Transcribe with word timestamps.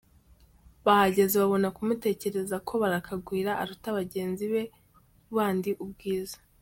Bahageze 0.85 1.35
babona 1.41 1.67
kumutekerereza 1.75 2.55
ko 2.67 2.73
Barakagwira 2.81 3.51
aruta 3.61 3.87
bagenzi 3.97 4.45
be 4.53 4.63
bandi 5.35 5.71
ubwiza. 5.85 6.37